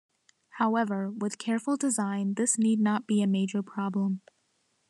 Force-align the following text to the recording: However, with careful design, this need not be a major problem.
However, 0.57 1.11
with 1.11 1.37
careful 1.37 1.77
design, 1.77 2.33
this 2.33 2.57
need 2.57 2.79
not 2.79 3.05
be 3.05 3.21
a 3.21 3.27
major 3.27 3.61
problem. 3.61 4.21